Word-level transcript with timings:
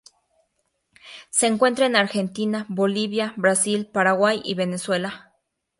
Se 1.29 1.45
encuentra 1.45 1.85
en 1.85 1.95
Argentina, 1.95 2.65
Bolivia, 2.69 3.35
Brasil, 3.37 3.85
Paraguay 3.85 4.41
y 4.43 4.55
Venezuela. 4.55 5.31